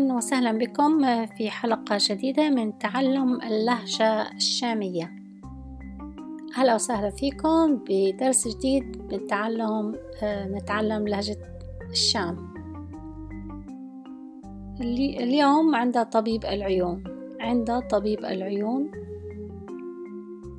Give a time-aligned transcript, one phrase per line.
[0.00, 5.12] وسهلا بكم في حلقة جديدة من تعلم اللهجة الشامية.
[6.58, 11.38] أهلا وسهلا فيكم بدرس جديد من تعلم نتعلم لهجة
[11.90, 12.54] الشام.
[14.80, 17.04] اليوم عند طبيب العيون.
[17.40, 18.90] عند طبيب العيون.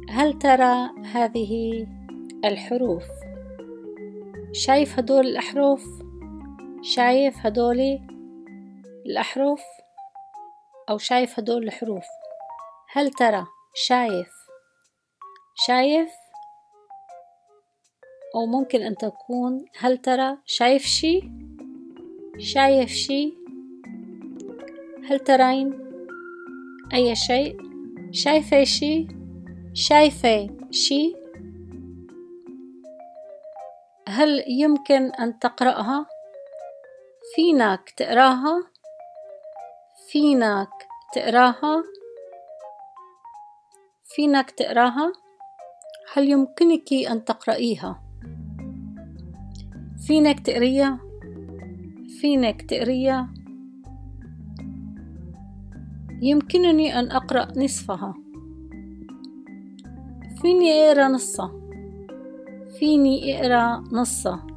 [0.09, 1.85] هل ترى هذه
[2.45, 3.03] الحروف؟
[4.51, 5.85] شايف هدول الأحرف؟
[6.81, 7.99] شايف هدول
[9.05, 9.63] الأحرف
[10.89, 12.05] أو شايف هدول الحروف.
[12.91, 14.45] هل ترى شايف
[15.55, 16.09] شايف؟
[18.35, 21.29] أو ممكن أن تكون هل ترى شايف شي؟
[22.37, 23.33] شايف شي؟
[25.09, 25.79] هل ترين
[26.93, 27.57] أي شيء؟
[28.11, 29.07] شايفة شي؟
[29.73, 31.15] شايفة شي؟
[34.07, 36.05] هل يمكن أن تقرأها؟
[37.35, 38.74] فينك تقراها؟
[40.15, 40.69] فينك
[41.13, 41.83] تقراها؟
[44.15, 45.13] فينك تقراها؟
[46.13, 48.03] هل يمكنك أن تقرأيها؟
[50.07, 50.99] فينك تقريها؟
[52.21, 53.33] فينك تقريها؟
[56.21, 58.13] يمكنني أن أقرأ نصفها.
[60.41, 61.51] فيني أقرأ نصها.
[62.79, 64.47] فيني أقرأ نصها.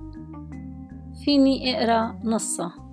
[1.24, 2.87] فيني أقرأ نصها.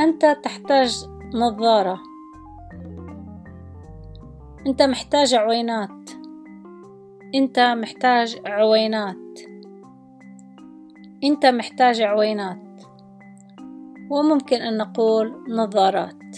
[0.00, 2.00] أنت تحتاج نظارة.
[4.66, 6.10] أنت محتاج عوينات.
[7.34, 9.38] أنت محتاج عوينات.
[11.24, 12.82] أنت محتاج عوينات.
[14.10, 16.36] وممكن أن نقول نظارات.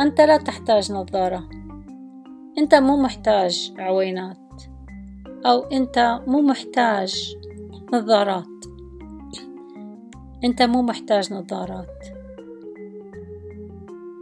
[0.00, 1.48] أنت لا تحتاج نظارة.
[2.58, 4.43] أنت مو محتاج عوينات.
[5.46, 7.36] أو أنت مو محتاج
[7.92, 8.64] نظارات.
[10.44, 12.04] أنت مو محتاج نظارات.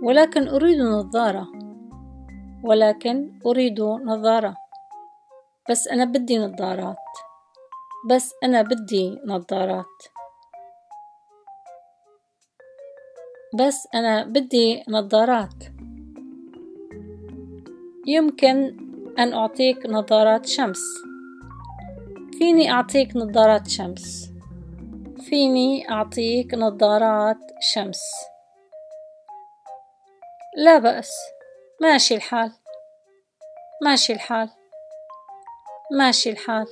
[0.03, 1.49] ولكن أريد نظارة.
[2.65, 4.57] ولكن أريد نظارة.
[5.71, 6.97] بس أنا بدي نظارات.
[8.11, 10.03] بس أنا بدي نظارات.
[13.55, 15.65] بس أنا بدي نظارات.
[18.07, 18.77] يمكن
[19.19, 21.12] أن أعطيك نظارات شمس.
[22.43, 24.33] فيني أعطيك نظارات شمس.
[25.29, 28.03] فيني أعطيك نظارات شمس.
[30.57, 31.11] لا بأس.
[31.81, 32.53] ماشي الحال.
[33.85, 34.51] ماشي الحال.
[35.99, 36.67] ماشي الحال.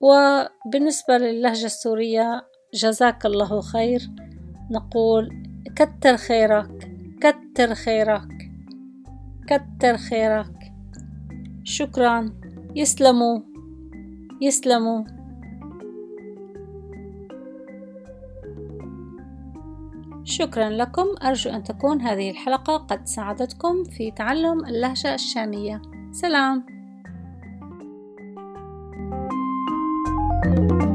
[0.00, 4.00] وبالنسبة للهجة السورية جزاك الله خير.
[4.70, 5.28] نقول
[5.76, 6.90] كتر خيرك
[7.20, 8.50] كتر خيرك
[9.46, 10.72] كتر خيرك.
[11.64, 12.45] شكرا.
[12.76, 13.40] يسلموا.
[14.40, 15.04] يسلموا.
[20.24, 21.06] شكرا لكم.
[21.22, 25.82] أرجو أن تكون هذه الحلقة قد ساعدتكم في تعلم اللهجة الشامية.
[26.12, 26.76] سلام.
[30.46, 30.85] thank you